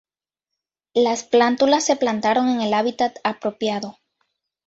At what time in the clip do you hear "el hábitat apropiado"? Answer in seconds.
2.61-3.99